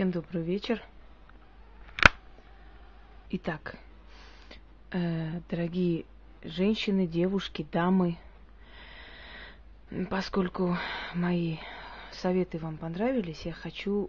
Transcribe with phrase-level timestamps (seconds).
[0.00, 0.82] Всем добрый вечер.
[3.28, 3.76] Итак,
[4.92, 6.06] э, дорогие
[6.42, 8.16] женщины, девушки, дамы,
[10.08, 10.78] поскольку
[11.12, 11.58] мои
[12.12, 14.08] советы вам понравились, я хочу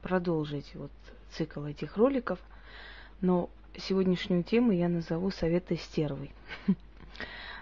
[0.00, 0.92] продолжить вот
[1.32, 2.38] цикл этих роликов,
[3.20, 6.30] но сегодняшнюю тему я назову советы стервы.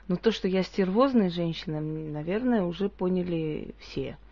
[0.07, 4.17] Но то, что я стервозная женщина, наверное, уже поняли все–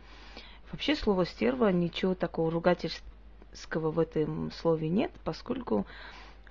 [0.74, 5.86] Вообще слово стерва, ничего такого ругательского в этом слове нет, поскольку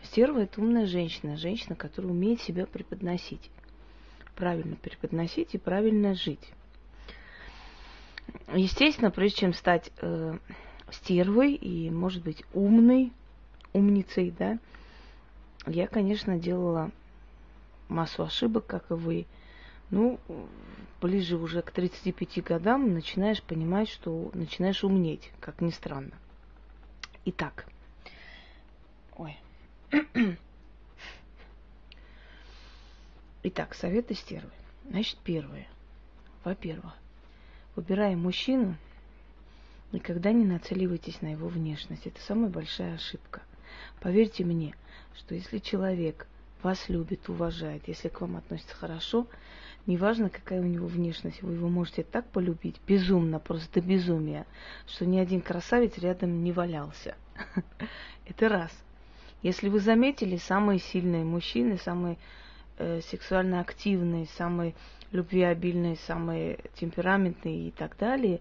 [0.02, 3.52] стерва это умная женщина, женщина, которая умеет себя преподносить.
[4.38, 6.54] Правильно преподносить и правильно жить.
[8.54, 10.38] Естественно, прежде чем стать э,
[10.90, 13.12] стервой и, может быть, умной,
[13.74, 14.58] умницей, да,
[15.68, 16.92] я, конечно, делала
[17.90, 19.26] массу ошибок, как и вы.
[19.94, 20.20] Ну,
[21.02, 26.14] ближе уже к 35 годам начинаешь понимать, что начинаешь умнеть, как ни странно.
[27.26, 27.68] Итак.
[29.16, 29.38] Ой.
[33.44, 34.50] Итак, советы стервы.
[34.90, 35.68] Значит, первое.
[36.44, 36.96] Во-первых,
[37.76, 38.76] выбирая мужчину,
[39.92, 42.08] никогда не нацеливайтесь на его внешность.
[42.08, 43.44] Это самая большая ошибка.
[44.02, 44.74] Поверьте мне,
[45.16, 46.26] что если человек
[46.64, 49.28] вас любит, уважает, если к вам относится хорошо,
[49.86, 54.46] неважно, какая у него внешность, вы его можете так полюбить, безумно, просто до безумия,
[54.88, 57.16] что ни один красавец рядом не валялся.
[58.26, 58.72] Это раз.
[59.42, 62.18] Если вы заметили, самые сильные мужчины, самые
[62.78, 64.74] э, сексуально активные, самые
[65.12, 68.40] любвеобильные, самые темпераментные и так далее,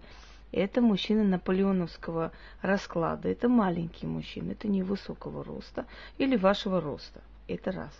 [0.53, 3.27] это мужчины наполеоновского расклада.
[3.27, 7.21] Это маленький мужчина, это невысокого роста или вашего роста.
[7.47, 7.93] Это раз.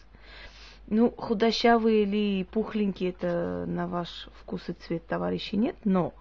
[0.87, 6.13] Ну, худощавые или пухленькие, это на ваш вкус и цвет, товарищи, нет, но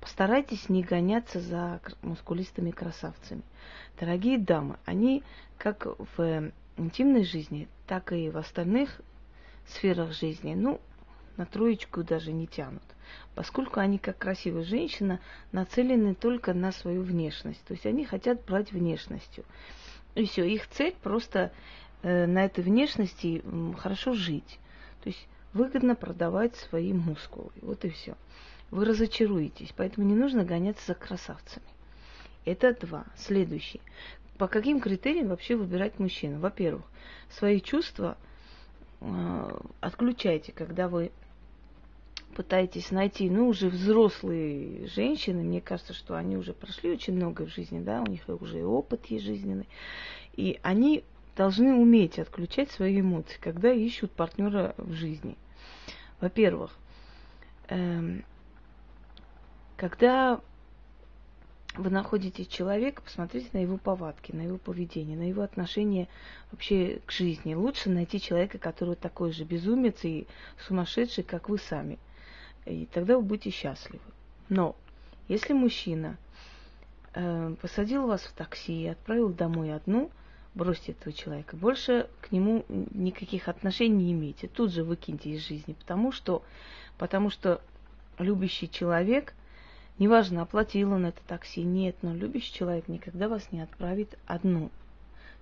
[0.00, 3.42] постарайтесь не гоняться за мускулистыми красавцами.
[3.98, 5.22] Дорогие дамы, они
[5.58, 9.00] как в интимной жизни, так и в остальных
[9.66, 10.80] сферах жизни, ну,
[11.36, 12.82] на троечку даже не тянут,
[13.34, 17.62] поскольку они, как красивая женщина, нацелены только на свою внешность.
[17.64, 19.44] То есть они хотят брать внешностью.
[20.14, 21.52] И все, их цель просто
[22.02, 23.42] на этой внешности
[23.78, 24.58] хорошо жить.
[25.02, 27.50] То есть выгодно продавать свои мускулы.
[27.60, 28.16] Вот и все.
[28.70, 31.66] Вы разочаруетесь, поэтому не нужно гоняться за красавцами.
[32.44, 33.04] Это два.
[33.16, 33.80] Следующий.
[34.38, 36.40] По каким критериям вообще выбирать мужчину?
[36.40, 36.84] Во-первых,
[37.30, 38.16] свои чувства
[39.00, 41.12] э, отключайте, когда вы
[42.34, 47.50] пытаетесь найти, ну, уже взрослые женщины, мне кажется, что они уже прошли очень много в
[47.50, 49.68] жизни, да, у них уже и опыт есть жизненный,
[50.34, 51.04] и они
[51.36, 55.36] должны уметь отключать свои эмоции, когда ищут партнера в жизни.
[56.20, 56.76] Во-первых,
[57.68, 58.24] эм,
[59.76, 60.40] когда
[61.74, 66.08] вы находите человека, посмотрите на его повадки, на его поведение, на его отношение
[66.50, 67.54] вообще к жизни.
[67.54, 70.26] Лучше найти человека, который такой же безумец и
[70.66, 71.98] сумасшедший, как вы сами.
[72.66, 74.04] И тогда вы будете счастливы.
[74.50, 74.76] Но
[75.28, 76.18] если мужчина
[77.14, 80.10] э, посадил вас в такси и отправил домой одну–
[80.54, 81.56] бросьте этого человека.
[81.56, 84.48] Больше к нему никаких отношений не имейте.
[84.48, 86.42] Тут же выкиньте из жизни, потому что,
[86.98, 87.60] потому что
[88.18, 89.34] любящий человек,
[89.98, 94.70] неважно, оплатил он это такси, нет, но любящий человек никогда вас не отправит одну.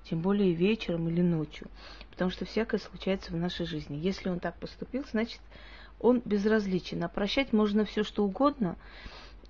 [0.04, 1.68] Тем более вечером или ночью.
[2.10, 3.96] Потому что всякое случается в нашей жизни.
[3.96, 5.40] Если он так поступил, значит,
[5.98, 7.04] он безразличен.
[7.04, 8.76] А прощать можно все что угодно,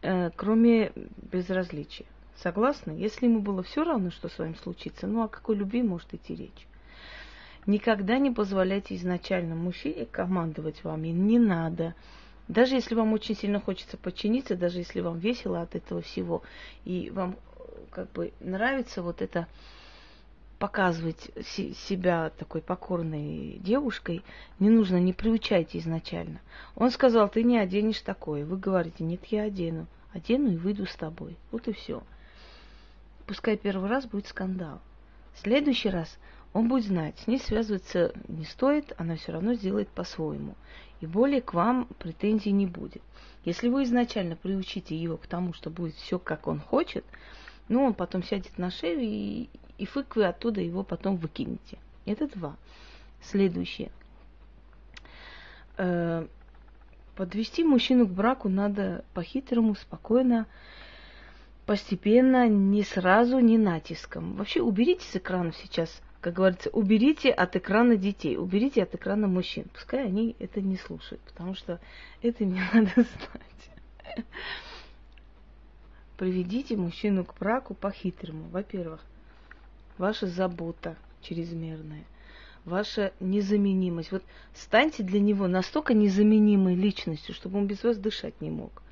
[0.02, 0.92] э, кроме
[1.30, 2.06] безразличия.
[2.42, 2.92] Согласны?
[2.92, 6.34] Если ему было все равно, что с вами случится, ну о какой любви может идти
[6.34, 6.66] речь?
[7.66, 11.08] Никогда не позволяйте изначально мужчине командовать вами.
[11.08, 11.94] Не надо.
[12.48, 16.42] Даже если вам очень сильно хочется подчиниться, даже если вам весело от этого всего,
[16.86, 17.36] и вам
[17.90, 19.46] как бы нравится вот это
[20.58, 24.22] показывать себя такой покорной девушкой,
[24.58, 26.40] не нужно, не приучайте изначально.
[26.74, 28.46] Он сказал, ты не оденешь такое.
[28.46, 29.86] Вы говорите, нет, я одену.
[30.14, 31.36] Одену и выйду с тобой.
[31.52, 32.02] Вот и все
[33.26, 34.80] пускай первый раз будет скандал.
[35.34, 36.18] В следующий раз
[36.52, 40.56] он будет знать, с ней связываться не стоит, она все равно сделает по-своему.
[41.00, 43.02] И более к вам претензий не будет.
[43.44, 47.04] Если вы изначально приучите его к тому, что будет все, как он хочет,
[47.68, 51.78] ну, он потом сядет на шею, и, и фык вы оттуда его потом выкинете.
[52.04, 52.56] Это два.
[53.22, 53.90] Следующее.
[55.76, 56.26] Э,
[57.14, 60.46] подвести мужчину к браку надо по-хитрому, спокойно,
[61.70, 64.34] постепенно, не сразу, не натиском.
[64.34, 69.66] Вообще уберите с экранов сейчас, как говорится, уберите от экрана детей, уберите от экрана мужчин.
[69.72, 71.78] Пускай они это не слушают, потому что
[72.22, 74.24] это мне надо знать.
[76.16, 78.48] приведите мужчину к браку по-хитрому.
[78.48, 79.00] Во-первых,
[79.96, 82.02] ваша забота чрезмерная,
[82.64, 84.10] ваша незаменимость.
[84.10, 84.24] Вот
[84.54, 88.82] станьте для него настолько незаменимой личностью, чтобы он без вас дышать не мог.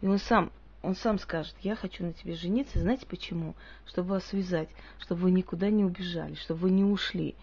[0.00, 0.50] И он сам,
[0.86, 3.56] он сам скажет, я хочу на тебе жениться, знаете почему?
[3.86, 4.68] Чтобы вас связать,
[5.00, 7.34] чтобы вы никуда не убежали, чтобы вы не ушли.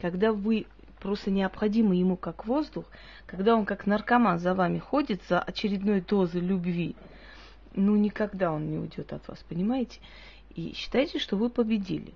[0.00, 0.66] Когда вы
[1.00, 2.84] просто необходимы ему как воздух,
[3.26, 6.94] когда он как наркоман за вами ходит за очередной дозой любви,
[7.74, 9.98] ну никогда он не уйдет от вас, понимаете?
[10.54, 12.14] И считайте, что вы победили.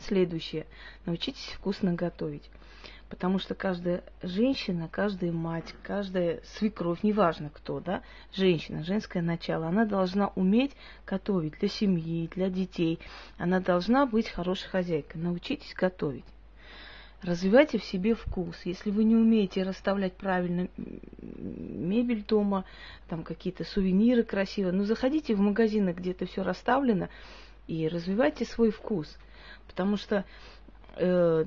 [0.00, 0.66] Следующее.
[1.06, 2.50] Научитесь вкусно готовить.
[3.12, 8.00] Потому что каждая женщина, каждая мать, каждая свекровь, неважно кто, да,
[8.32, 10.72] женщина, женское начало, она должна уметь
[11.06, 13.00] готовить для семьи, для детей.
[13.36, 15.20] Она должна быть хорошей хозяйкой.
[15.20, 16.24] Научитесь готовить.
[17.20, 18.58] Развивайте в себе вкус.
[18.64, 22.64] Если вы не умеете расставлять правильно мебель дома,
[23.08, 27.10] там какие-то сувениры красивые, ну заходите в магазины, где это все расставлено,
[27.66, 29.18] и развивайте свой вкус.
[29.68, 30.24] Потому что
[30.96, 31.44] э,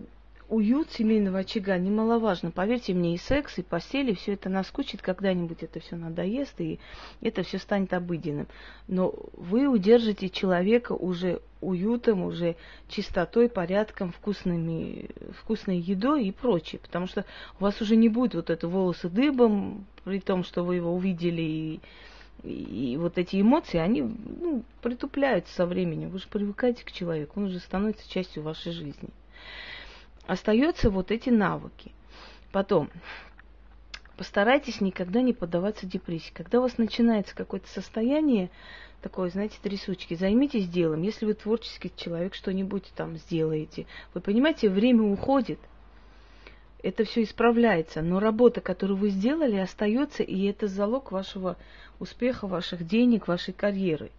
[0.50, 2.52] уют семейного очага немаловажно.
[2.52, 6.80] Поверьте мне, и секс, и постели, все это наскучит, когда-нибудь это все надоест, и
[7.22, 8.48] это все станет обыденным.
[8.88, 12.56] Но вы удержите человека уже уютом, уже
[12.88, 15.10] чистотой, порядком, вкусными,
[15.40, 16.80] вкусной едой и прочее.
[16.80, 17.26] Потому что
[17.60, 21.42] у вас уже не будет вот это волосы дыбом, при том, что вы его увидели
[21.42, 21.80] и
[22.44, 26.10] и вот эти эмоции, они ну, притупляются со временем.
[26.10, 29.10] Вы же привыкаете к человеку, он уже становится частью вашей жизни
[30.28, 31.92] остаются вот эти навыки.
[32.52, 32.90] Потом,
[34.18, 36.32] постарайтесь никогда не поддаваться депрессии.
[36.34, 38.50] Когда у вас начинается какое-то состояние,
[39.02, 41.02] такое, знаете, трясучки, займитесь делом.
[41.02, 43.86] Если вы творческий человек, что-нибудь там сделаете.
[44.14, 45.60] Вы понимаете, время уходит,
[46.82, 51.58] это все исправляется, но работа, которую вы сделали, остается, и это залог вашего
[52.00, 54.12] успеха, ваших денег, вашей карьеры.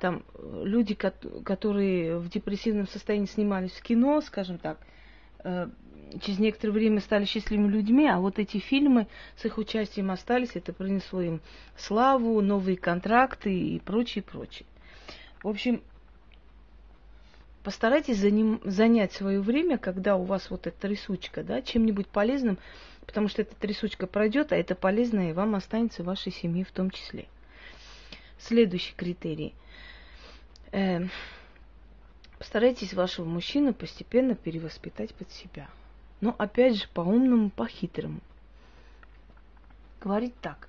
[0.00, 4.78] Там э, люди, которые в депрессивном состоянии снимались в кино, скажем так,
[6.20, 9.06] через некоторое время стали счастливыми людьми, а вот эти фильмы
[9.36, 11.40] с их участием остались, это принесло им
[11.76, 14.66] славу, новые контракты и прочее, прочее.
[15.42, 15.82] В общем,
[17.62, 22.58] постарайтесь заним, занять свое время, когда у вас вот эта трясучка, да, чем-нибудь полезным,
[23.06, 26.90] потому что эта трясучка пройдет, а это полезное вам останется в вашей семье в том
[26.90, 27.26] числе.
[28.38, 29.54] Следующий критерий.
[30.72, 31.06] Э,
[32.38, 35.68] Постарайтесь вашего мужчину постепенно перевоспитать под себя.
[36.20, 38.20] Но опять же, по-умному, по-хитрому.
[40.00, 40.68] Говорить так.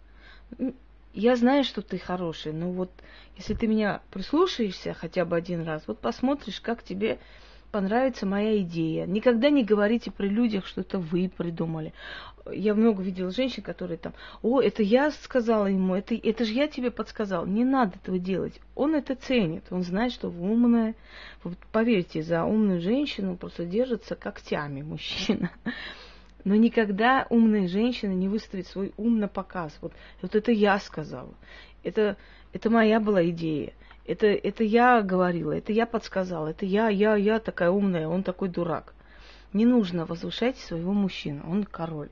[1.13, 2.91] Я знаю, что ты хороший, но вот
[3.37, 7.19] если ты меня прислушаешься хотя бы один раз, вот посмотришь, как тебе
[7.71, 9.05] понравится моя идея.
[9.05, 11.93] Никогда не говорите при людях, что это вы придумали.
[12.51, 16.67] Я много видела женщин, которые там, о, это я сказала ему, это, это же я
[16.67, 17.45] тебе подсказал.
[17.45, 18.59] Не надо этого делать.
[18.75, 20.95] Он это ценит, он знает, что вы умная.
[21.43, 25.51] Вот поверьте, за умную женщину просто держится когтями мужчина.
[26.43, 29.77] Но никогда умная женщина не выставит свой ум на показ.
[29.81, 31.33] Вот, вот это я сказала.
[31.83, 32.17] Это,
[32.53, 33.73] это моя была идея.
[34.09, 38.49] Это, это я говорила, это я подсказала, это я, я, я такая умная, он такой
[38.49, 38.95] дурак.
[39.53, 42.09] Не нужно возвышать своего мужчину, он король,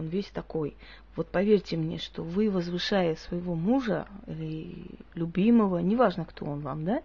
[0.00, 0.76] он весь такой.
[1.16, 7.02] Вот поверьте мне, что вы, возвышая своего мужа или любимого, неважно, кто он вам, да,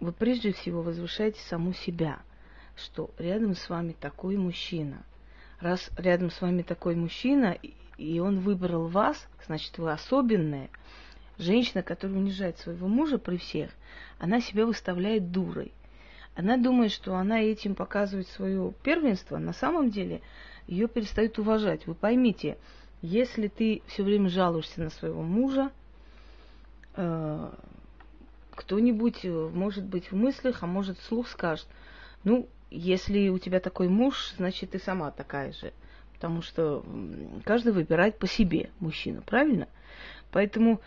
[0.00, 2.20] вы прежде всего возвышаете саму себя,
[2.76, 5.04] что рядом с вами такой мужчина.
[5.60, 7.56] Раз рядом с вами такой мужчина,
[7.96, 10.68] и он выбрал вас, значит, вы особенная–
[11.38, 13.70] Женщина, которая унижает своего мужа при всех,
[14.18, 15.72] она себя выставляет дурой.
[16.36, 19.38] Она думает, что она этим показывает свое первенство.
[19.38, 20.20] На самом деле
[20.66, 21.86] ее перестают уважать.
[21.86, 22.58] Вы поймите,
[23.02, 25.70] если ты все время жалуешься на своего мужа,
[26.96, 27.50] э,
[28.52, 31.66] кто-нибудь, э, может быть, в мыслях, а может, вслух скажет,
[32.22, 35.72] ну, если у тебя такой муж, значит, ты сама такая же.
[36.14, 36.84] Потому что
[37.44, 39.68] каждый выбирает по себе мужчину, правильно?
[40.30, 40.80] Поэтому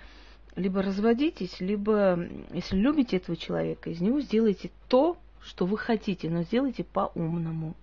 [0.56, 2.20] либо разводитесь, либо,
[2.52, 7.76] если любите этого человека, из него сделайте то, что вы хотите, но сделайте по-умному.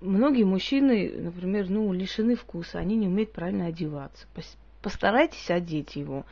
[0.00, 4.26] Многие мужчины, например, ну, лишены вкуса, они не умеют правильно одеваться.
[4.80, 6.24] Постарайтесь одеть его,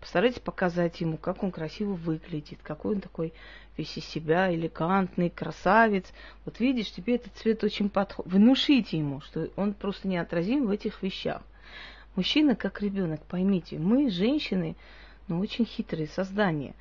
[0.00, 3.32] постарайтесь показать ему, как он красиво выглядит, какой он такой
[3.76, 6.06] весь из себя, элегантный, красавец.
[6.44, 8.32] Вот видишь, тебе этот цвет очень подходит.
[8.32, 11.42] Внушите ему, что он просто неотразим в этих вещах.
[12.14, 14.76] Мужчина как ребенок, поймите, мы, женщины,
[15.26, 16.74] ну, очень хитрые создания.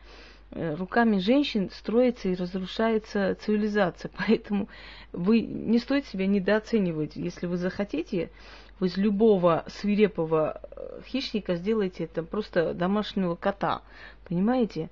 [0.52, 4.12] Э, руками женщин строится и разрушается цивилизация.
[4.28, 4.70] Поэтому
[5.12, 7.16] вы не стоит себя недооценивать.
[7.16, 8.32] Если вы захотите,
[8.80, 13.82] вы из любого свирепого э, хищника сделаете это просто домашнего кота.
[14.28, 14.90] Понимаете?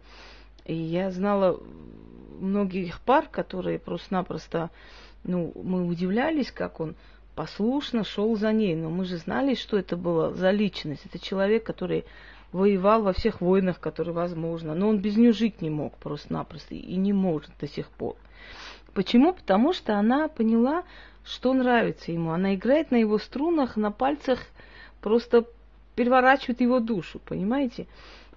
[0.65, 1.59] И я знала
[2.39, 4.71] многих пар, которые просто-напросто,
[5.23, 6.95] ну, мы удивлялись, как он
[7.35, 8.75] послушно шел за ней.
[8.75, 11.05] Но мы же знали, что это было за личность.
[11.05, 12.03] Это человек, который
[12.55, 14.73] воевал во всех войнах, которые возможно.
[14.73, 18.15] Но он без нее жить не мог просто-напросто и не может до сих пор.
[18.93, 19.33] Почему?
[19.33, 20.83] Потому что она поняла,
[21.25, 22.31] что нравится ему.
[22.31, 24.39] Она играет на его струнах, на пальцах,
[25.01, 25.45] просто
[25.95, 27.87] переворачивает его душу, понимаете?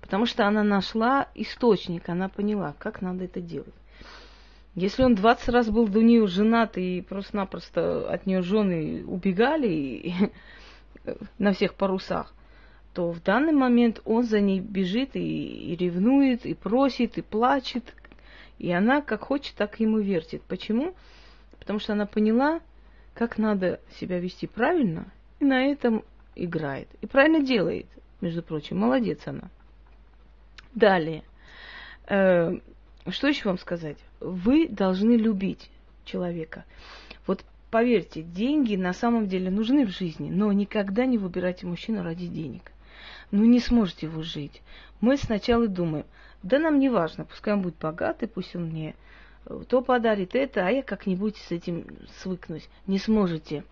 [0.00, 3.74] Потому что она нашла источник, она поняла, как надо это делать.
[4.74, 10.12] Если он 20 раз был до нее женат и просто-напросто от нее жены убегали
[11.38, 12.32] на всех парусах,
[12.94, 17.94] то в данный момент он за ней бежит и, и ревнует, и просит, и плачет.
[18.58, 20.42] И она как хочет, так ему вертит.
[20.42, 20.94] Почему?
[21.58, 22.60] Потому что она поняла,
[23.14, 25.06] как надо себя вести правильно,
[25.38, 26.02] и на этом
[26.34, 26.88] играет.
[27.00, 27.86] И правильно делает,
[28.20, 28.78] между прочим.
[28.78, 29.50] Молодец она.
[30.74, 31.22] Далее.
[32.08, 32.52] Э,
[33.08, 33.98] что еще вам сказать?
[34.20, 35.70] Вы должны любить
[36.04, 36.64] человека.
[37.26, 42.26] Вот поверьте, деньги на самом деле нужны в жизни, но никогда не выбирайте мужчину ради
[42.26, 42.72] денег
[43.30, 44.62] ну не сможете вы жить.
[45.00, 46.04] Мы сначала думаем,
[46.42, 48.94] да нам не важно, пускай он будет богатый, пусть он мне
[49.46, 51.84] э, то подарит это, а я как-нибудь с этим
[52.20, 52.68] свыкнусь.
[52.86, 53.64] Не сможете.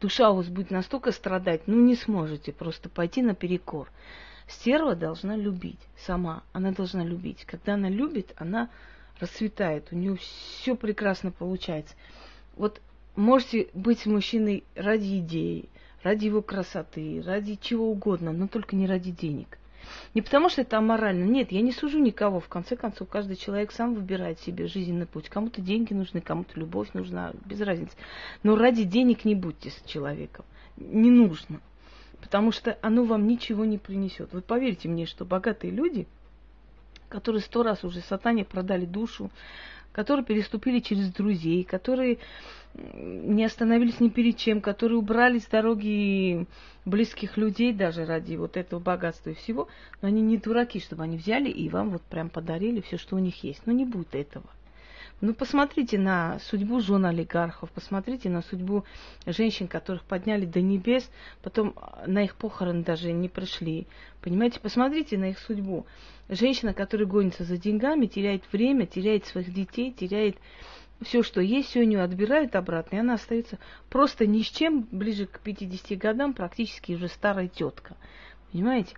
[0.00, 3.90] Душа у вас будет настолько страдать, ну не сможете просто пойти наперекор.
[4.48, 7.44] Стерва должна любить сама, она должна любить.
[7.44, 8.68] Когда она любит, она
[9.20, 11.94] расцветает, у нее все прекрасно получается.
[12.56, 12.80] Вот
[13.14, 15.68] можете быть мужчиной ради идеи,
[16.02, 19.58] ради его красоты, ради чего угодно, но только не ради денег.
[20.14, 21.24] Не потому что это аморально.
[21.24, 22.40] Нет, я не сужу никого.
[22.40, 25.28] В конце концов, каждый человек сам выбирает себе жизненный путь.
[25.28, 27.96] Кому-то деньги нужны, кому-то любовь нужна, без разницы.
[28.42, 30.44] Но ради денег не будьте с человеком.
[30.76, 31.60] Не нужно.
[32.20, 34.32] Потому что оно вам ничего не принесет.
[34.32, 36.06] Вы поверьте мне, что богатые люди,
[37.08, 39.30] которые сто раз уже сатане продали душу,
[40.00, 42.16] которые переступили через друзей, которые
[42.72, 46.46] не остановились ни перед чем, которые убрали с дороги
[46.86, 49.68] близких людей даже ради вот этого богатства и всего,
[50.00, 53.18] но они не дураки, чтобы они взяли и вам вот прям подарили все, что у
[53.18, 53.60] них есть.
[53.66, 54.46] Но не будет этого.
[55.20, 58.84] Ну, посмотрите на судьбу жен олигархов, посмотрите на судьбу
[59.26, 61.10] женщин, которых подняли до небес,
[61.42, 61.74] потом
[62.06, 63.86] на их похороны даже не пришли.
[64.22, 65.84] Понимаете, посмотрите на их судьбу.
[66.30, 70.38] Женщина, которая гонится за деньгами, теряет время, теряет своих детей, теряет
[71.02, 73.58] все, что есть, все у нее отбирают обратно, и она остается
[73.90, 77.94] просто ни с чем, ближе к 50 годам, практически уже старая тетка.
[78.52, 78.96] Понимаете?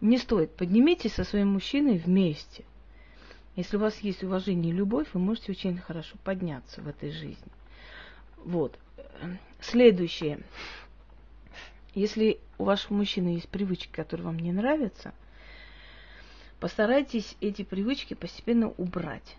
[0.00, 0.56] Не стоит.
[0.56, 2.64] Поднимитесь со своим мужчиной вместе.
[3.60, 7.52] Если у вас есть уважение и любовь, вы можете очень хорошо подняться в этой жизни.
[8.38, 8.78] Вот.
[9.60, 10.40] Следующее.
[11.94, 15.12] Если у вашего мужчины есть привычки, которые вам не нравятся,
[16.58, 19.36] постарайтесь эти привычки постепенно убрать.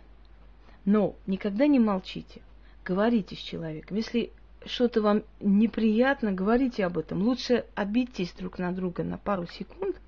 [0.86, 2.44] Но никогда не молчите.
[2.86, 3.98] Говорите с человеком.
[3.98, 4.32] Если
[4.68, 7.24] что-то вам неприятно, говорите об этом.
[7.24, 10.00] Лучше обидьтесь друг на друга на пару секунд,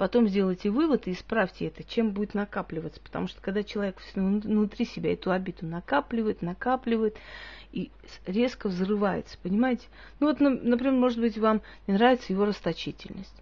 [0.00, 3.02] потом сделайте вывод и исправьте это, чем будет накапливаться.
[3.02, 7.18] Потому что когда человек внутри себя эту обиду накапливает, накапливает
[7.70, 7.90] и
[8.24, 9.88] резко взрывается, понимаете?
[10.18, 13.34] Ну вот, например, может быть, вам не нравится его расточительность.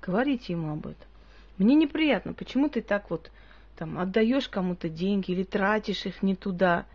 [0.00, 1.08] Говорите ему об этом.
[1.58, 3.32] Мне неприятно, почему ты так вот
[3.76, 6.86] там отдаешь кому-то деньги или тратишь их не туда.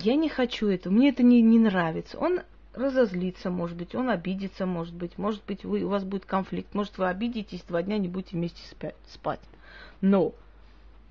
[0.00, 2.18] Я не хочу этого, мне это не, не нравится.
[2.18, 2.40] Он
[2.74, 6.98] разозлится, может быть, он обидится, может быть, может быть, вы, у вас будет конфликт, может,
[6.98, 8.62] вы обидитесь, два дня не будете вместе
[9.08, 9.40] спать.
[10.00, 10.32] Но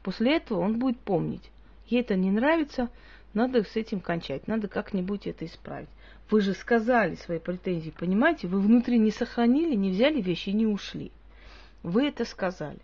[0.03, 1.51] после этого он будет помнить,
[1.87, 2.89] ей это не нравится,
[3.33, 5.89] надо с этим кончать, надо как-нибудь это исправить.
[6.29, 8.47] Вы же сказали свои претензии, понимаете?
[8.47, 11.11] Вы внутри не сохранили, не взяли вещи и не ушли.
[11.83, 12.79] Вы это сказали.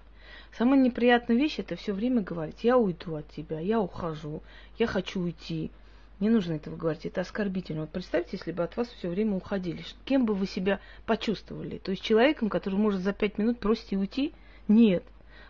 [0.58, 4.42] Самая неприятная вещь это все время говорить, я уйду от тебя, я ухожу,
[4.78, 5.72] я хочу уйти.
[6.20, 7.82] Не нужно этого говорить, это оскорбительно.
[7.82, 11.78] Вот представьте, если бы от вас все время уходили, кем бы вы себя почувствовали?
[11.78, 14.34] То есть человеком, который может за пять минут просить уйти?
[14.68, 15.04] Нет.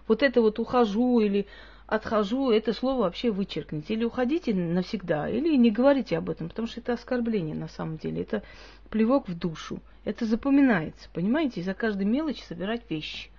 [0.07, 1.47] Вот это вот ухожу или
[1.85, 3.93] отхожу, это слово вообще вычеркните.
[3.93, 8.21] Или уходите навсегда, или не говорите об этом, потому что это оскорбление на самом деле.
[8.21, 8.43] Это
[8.89, 9.79] плевок в душу.
[10.03, 11.61] Это запоминается, понимаете?
[11.63, 13.29] За каждой мелочи собирать вещи.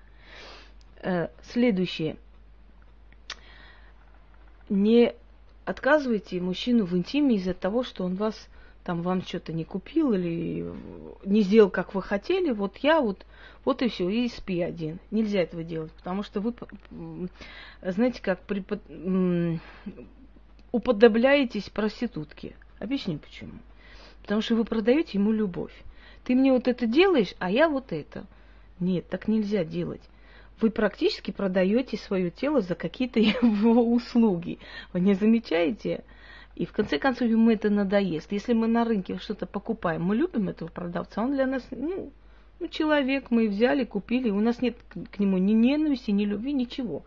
[1.03, 2.17] Э, следующее.
[4.71, 5.15] Не
[5.69, 8.49] отказывайте мужчину в интиме из-за того, что он вас
[8.85, 10.73] там вам что-то не купил или
[11.27, 13.27] не сделал, как вы хотели, вот я вот,
[13.67, 14.99] вот и все, и спи один.
[15.11, 16.55] Нельзя этого делать, потому что вы,
[17.83, 18.81] знаете, как препод...
[20.73, 22.57] уподобляетесь проститутке.
[22.79, 23.59] Объясню почему.
[24.23, 25.75] Потому что вы продаете ему любовь.
[26.25, 28.25] Ты мне вот это делаешь, а я вот это.
[28.81, 30.03] Нет, так нельзя делать.
[30.61, 34.59] Вы практически продаете свое тело за какие-то его услуги.
[34.93, 36.05] Вы не замечаете?
[36.55, 38.33] И в конце концов ему это надоест.
[38.33, 42.13] Если мы на рынке что-то покупаем, мы любим этого продавца, он для нас, ну,
[42.59, 44.77] ну человек, мы взяли, купили, у нас нет
[45.13, 47.05] к нему ни ненависти, ни любви, ничего.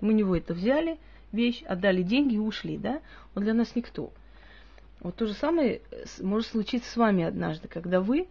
[0.00, 0.98] Мы у него это взяли,
[1.32, 3.00] вещь, отдали деньги и ушли, да?
[3.34, 4.12] Он для нас никто.
[5.00, 5.80] Вот то же самое
[6.20, 8.28] может случиться с вами однажды, когда вы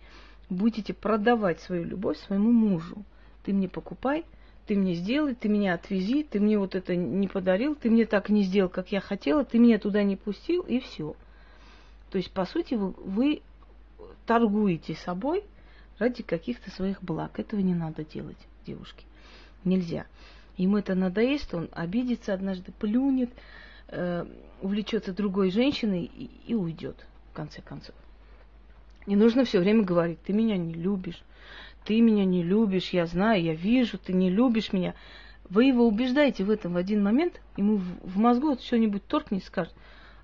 [0.49, 3.03] будете продавать свою любовь своему мужу.
[3.43, 4.23] Ты мне покупай,
[4.65, 8.29] ты мне сделай, ты меня отвези, ты мне вот это не подарил, ты мне так
[8.29, 11.15] не сделал, как я хотела, ты меня туда не пустил, и все.
[12.09, 13.41] То есть, по сути, вы, вы
[14.25, 15.43] торгуете собой
[15.97, 17.39] ради каких-то своих благ.
[17.39, 19.05] Этого не надо делать, девушки.
[19.63, 20.05] Нельзя.
[20.57, 23.29] Ему это надоест, он обидится однажды, плюнет,
[23.87, 24.25] э,
[24.61, 26.97] увлечется другой женщиной и, и уйдет,
[27.31, 27.95] в конце концов.
[29.07, 31.23] Не нужно все время говорить, ты меня не любишь,
[31.85, 34.93] ты меня не любишь, я знаю, я вижу, ты не любишь меня.
[35.49, 39.45] Вы его убеждаете в этом в один момент, ему в, мозгу вот что-нибудь торкнет и
[39.45, 39.73] скажет,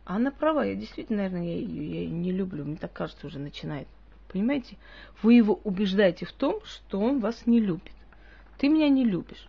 [0.06, 3.28] а она права, я действительно, наверное, я ее, я ее не люблю, мне так кажется,
[3.28, 3.88] уже начинает.
[4.30, 4.78] Понимаете?
[5.22, 7.94] Вы его убеждаете в том, что он вас не любит.
[8.58, 9.48] Ты меня не любишь.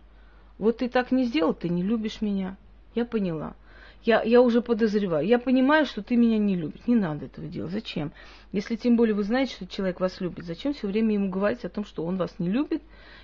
[0.57, 2.57] Вот ты так не сделал, ты не любишь меня.
[2.95, 3.55] Я поняла.
[4.03, 5.27] Я, я уже подозреваю.
[5.27, 6.81] Я понимаю, что ты меня не любишь.
[6.87, 7.71] Не надо этого делать.
[7.71, 8.13] Зачем?
[8.51, 11.69] Если тем более вы знаете, что человек вас любит, зачем все время ему говорить о
[11.69, 12.81] том, что он вас не любит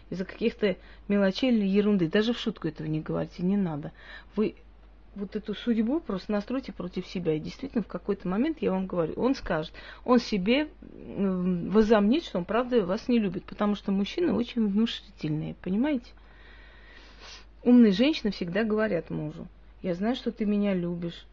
[0.09, 0.75] из-за каких-то
[1.07, 2.09] мелочей или ерунды?
[2.09, 3.93] Даже в шутку этого не говорите, не надо.
[4.35, 4.55] Вы
[5.15, 7.33] вот эту судьбу просто настройте против себя.
[7.33, 12.45] И действительно, в какой-то момент, я вам говорю, он скажет, он себе возомнит, что он
[12.45, 16.11] правда вас не любит, потому что мужчины очень внушительные, понимаете?
[17.63, 19.47] Умные женщины всегда говорят мужу,
[19.85, 21.27] я знаю, что ты меня любишь.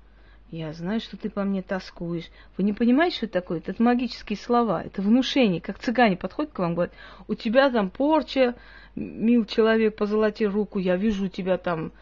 [0.50, 2.28] Я знаю, что ты по мне тоскуешь.
[2.58, 3.62] Вы не понимаете, что это такое?
[3.66, 5.62] Это магические слова, это внушение.
[5.62, 6.92] Как цыгане подходят к вам, говорят,
[7.28, 8.54] у тебя там порча,
[8.94, 11.92] мил человек, позолоти руку, я вижу у тебя там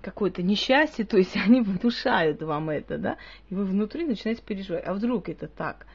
[0.00, 3.16] какое-то несчастье, то есть они внушают вам это, да,
[3.50, 4.86] и вы внутри начинаете переживать.
[4.86, 5.88] А вдруг это так?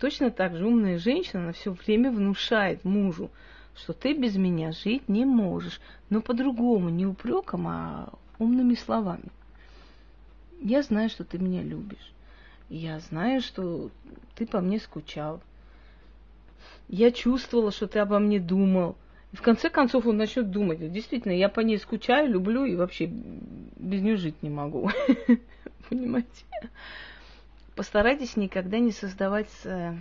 [0.00, 3.30] Точно так же умная женщина, она все время внушает мужу,
[3.76, 5.80] что ты без меня жить не можешь.
[6.10, 9.30] Но по-другому, не упреком, а умными словами.
[10.60, 12.12] Я знаю, что ты меня любишь.
[12.68, 13.90] Я знаю, что
[14.34, 15.40] ты по мне скучал.
[16.88, 18.96] Я чувствовала, что ты обо мне думал.
[19.32, 20.92] В конце концов он начнет думать.
[20.92, 24.90] Действительно, я по ней скучаю, люблю и вообще без нее жить не могу.
[25.88, 26.44] Понимаете?
[27.74, 29.94] Постарайтесь никогда не создавать э,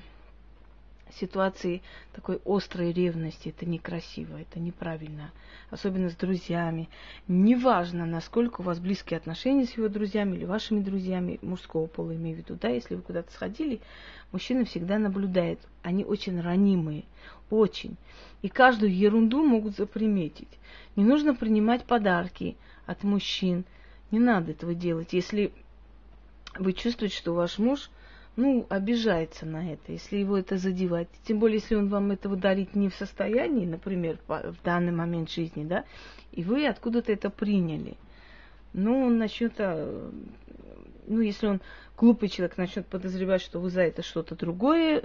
[1.14, 1.82] ситуации
[2.14, 3.50] такой острой ревности.
[3.50, 5.32] Это некрасиво, это неправильно.
[5.70, 6.90] Особенно с друзьями.
[7.28, 12.38] Неважно, насколько у вас близкие отношения с его друзьями или вашими друзьями, мужского пола имею
[12.38, 13.82] в виду, да, если вы куда-то сходили,
[14.32, 15.60] мужчина всегда наблюдает.
[15.82, 17.06] Они очень ранимые,
[17.50, 17.98] очень.
[18.42, 20.60] И каждую ерунду могут заприметить.
[20.96, 23.66] Не нужно принимать подарки от мужчин.
[24.12, 25.14] Не надо этого делать.
[25.14, 25.52] Если
[26.58, 27.90] вы чувствуете, что ваш муж–
[28.36, 31.08] ну, обижается на это, если его это задевает.
[31.24, 35.64] Тем более, если он вам этого дарить не в состоянии, например, в данный момент жизни,
[35.64, 35.86] да,
[36.32, 37.96] и вы откуда-то это приняли.
[38.74, 40.12] Ну, он начнет, а,
[41.08, 41.62] ну, если он
[41.98, 45.02] глупый человек, начнет подозревать, что вы за это что-то другое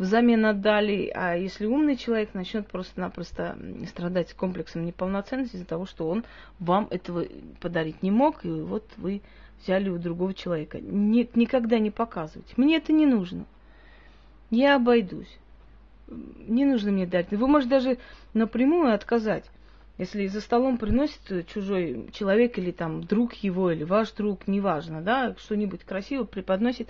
[0.00, 6.24] взамен отдали, а если умный человек начнет просто-напросто страдать комплексом неполноценности из-за того, что он
[6.58, 7.26] вам этого
[7.60, 9.20] подарить не мог, и вот вы
[9.62, 10.80] взяли у другого человека.
[10.80, 12.56] Нет, никогда не показывать.
[12.56, 13.46] Мне это не нужно.
[14.50, 15.38] Я обойдусь.
[16.08, 17.30] Не нужно мне дать.
[17.30, 17.98] Вы можете даже
[18.34, 19.44] напрямую отказать.
[20.00, 25.36] Если за столом приносит чужой человек или там друг его, или ваш друг, неважно, да,
[25.36, 26.88] что-нибудь красиво преподносит,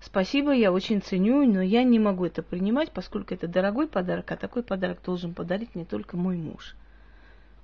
[0.00, 4.36] спасибо, я очень ценю, но я не могу это принимать, поскольку это дорогой подарок, а
[4.36, 6.76] такой подарок должен подарить не только мой муж.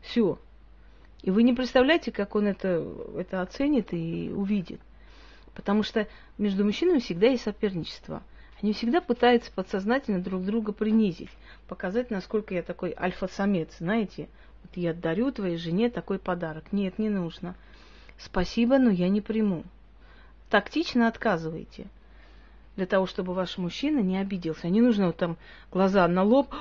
[0.00, 0.38] Все.
[1.22, 4.80] И вы не представляете, как он это, это оценит и увидит.
[5.54, 6.06] Потому что
[6.38, 8.22] между мужчинами всегда есть соперничество.
[8.62, 11.30] Они всегда пытаются подсознательно друг друга принизить,
[11.68, 14.28] показать, насколько я такой альфа-самец, знаете.
[14.62, 16.72] Вот я дарю твоей жене такой подарок.
[16.72, 17.54] Нет, не нужно.
[18.18, 19.64] Спасибо, но я не приму.
[20.50, 21.86] Тактично отказывайте.
[22.76, 24.68] Для того, чтобы ваш мужчина не обиделся.
[24.68, 25.36] Не нужно вот там
[25.70, 26.52] глаза на лоб.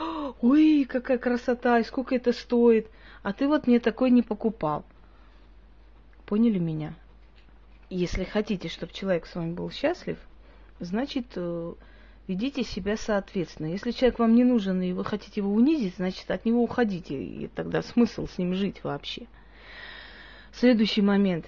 [0.41, 2.87] Ой, какая красота, и сколько это стоит
[3.23, 4.85] а ты вот мне такой не покупал.
[6.25, 6.93] Поняли меня?
[7.89, 10.17] Если хотите, чтобы человек с вами был счастлив,
[10.79, 11.73] значит, э,
[12.27, 13.67] ведите себя соответственно.
[13.67, 17.21] Если человек вам не нужен и вы хотите его унизить, значит, от него уходите.
[17.21, 19.27] И тогда смысл с ним жить вообще.
[20.51, 21.45] Следующий момент.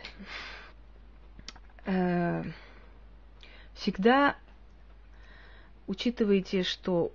[1.86, 2.44] Э,
[3.74, 4.36] всегда
[5.88, 7.12] учитывайте, что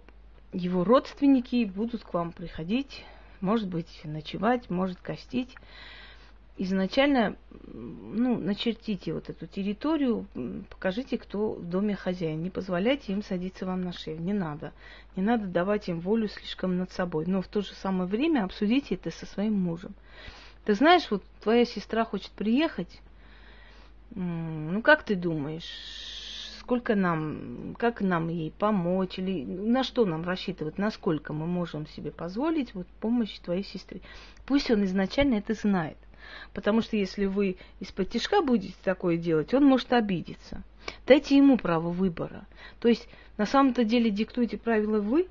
[0.52, 3.04] его родственники будут к вам приходить,
[3.40, 5.54] может быть, ночевать, может, гостить
[6.56, 7.36] изначально
[7.72, 10.26] ну, начертите вот эту территорию,
[10.70, 12.42] покажите, кто в доме хозяин.
[12.42, 14.20] Не позволяйте им садиться вам на шею.
[14.20, 14.72] Не надо.
[15.16, 17.26] Не надо давать им волю слишком над собой.
[17.26, 19.94] Но в то же самое время обсудите это со своим мужем.
[20.64, 23.00] Ты знаешь, вот твоя сестра хочет приехать.
[24.14, 25.64] Ну, как ты думаешь,
[26.64, 32.10] сколько нам, как нам ей помочь, или на что нам рассчитывать, насколько мы можем себе
[32.10, 34.00] позволить вот помощь твоей сестре.
[34.46, 35.98] Пусть он изначально это знает.
[36.54, 40.62] Потому что если вы из-под тяжка будете такое делать, он может обидеться.
[41.06, 42.46] Дайте ему право выбора.
[42.80, 45.28] То есть на самом-то деле диктуйте правила вы,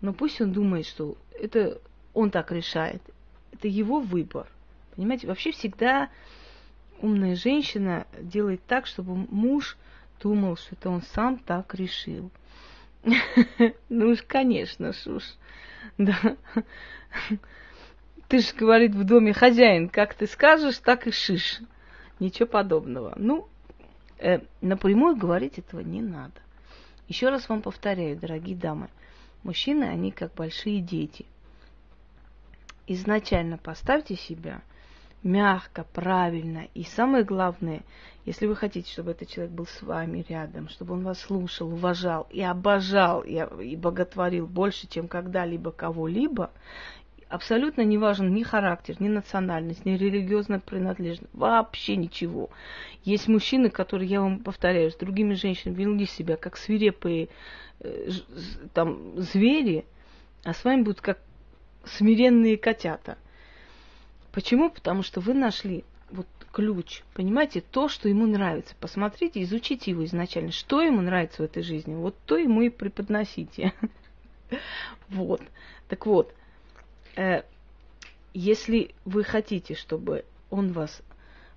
[0.00, 1.80] но пусть он думает, что это
[2.12, 3.02] он так решает.
[3.52, 4.48] Это его выбор.
[4.96, 6.08] Понимаете, вообще всегда
[7.00, 9.76] умная женщина делает так, чтобы муж
[10.20, 12.30] думал, что это он сам так решил.
[13.88, 15.22] Ну уж, конечно, уж.
[15.98, 16.36] Да.
[18.28, 21.60] Ты же, говорит, в доме хозяин, как ты скажешь, так и шиш.
[22.18, 23.14] Ничего подобного.
[23.16, 23.48] Ну,
[24.18, 26.40] э, напрямую говорить этого не надо.
[27.08, 28.88] Еще раз вам повторяю, дорогие дамы,
[29.44, 31.24] мужчины, они как большие дети.
[32.88, 34.62] Изначально поставьте себя
[35.22, 36.68] мягко, правильно.
[36.74, 37.82] И самое главное,
[38.24, 42.26] если вы хотите, чтобы этот человек был с вами рядом, чтобы он вас слушал, уважал
[42.30, 46.50] и обожал, и, и боготворил больше, чем когда-либо кого-либо,
[47.28, 52.50] абсолютно не важен ни характер, ни национальность, ни религиозная принадлежность, вообще ничего.
[53.04, 57.28] Есть мужчины, которые, я вам повторяю, с другими женщинами вели себя как свирепые
[57.80, 58.10] э,
[58.74, 59.84] там звери,
[60.44, 61.18] а с вами будут как
[61.84, 63.18] смиренные котята.
[64.36, 64.68] Почему?
[64.68, 68.74] Потому что вы нашли вот ключ, понимаете, то, что ему нравится.
[68.78, 73.72] Посмотрите, изучите его изначально, что ему нравится в этой жизни, вот то ему и преподносите.
[75.08, 75.40] Вот.
[75.88, 76.34] Так вот,
[77.16, 77.44] э,
[78.34, 81.00] если вы хотите, чтобы он вас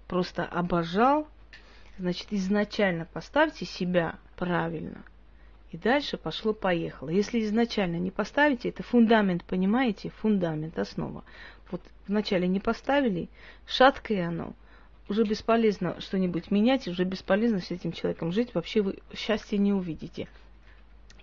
[0.08, 1.28] просто обожал,
[1.98, 5.04] значит, изначально поставьте себя правильно.
[5.72, 7.10] И дальше пошло-поехало.
[7.10, 10.10] Если изначально не поставите, это фундамент, понимаете?
[10.22, 11.24] Фундамент, основа.
[11.72, 13.30] Вот вначале не поставили,
[13.66, 14.54] шаткое оно,
[15.08, 20.28] уже бесполезно что-нибудь менять, уже бесполезно с этим человеком жить, вообще вы счастья не увидите.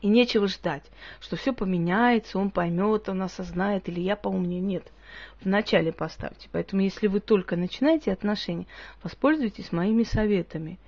[0.02, 0.84] И нечего ждать,
[1.20, 4.60] что все поменяется, он поймет, он осознает, или я поумнее.
[4.60, 4.84] Нет.
[5.40, 6.48] Вначале поставьте.
[6.52, 8.66] Поэтому, если вы только начинаете отношения,
[9.02, 10.78] воспользуйтесь моими советами.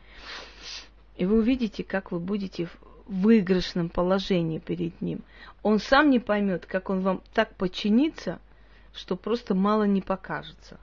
[1.17, 2.77] И вы увидите, как вы будете в
[3.09, 5.23] выигрышном положении перед ним.
[5.63, 8.39] Он сам не поймет, как он вам так подчинится,
[8.99, 10.79] что просто мало не покажется.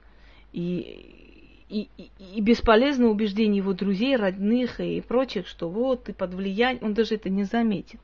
[0.52, 6.84] И, и, и, бесполезно убеждение его друзей, родных и прочих, что вот ты под влиянием,
[6.84, 8.00] он даже это не заметит.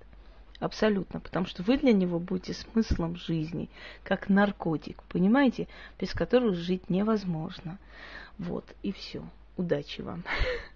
[0.60, 1.18] Абсолютно.
[1.18, 3.68] Потому что вы для него будете смыслом жизни,
[4.04, 5.66] как наркотик, понимаете,
[5.98, 7.78] без которого жить невозможно.
[8.38, 9.24] Вот, и все.
[9.56, 10.24] Удачи вам.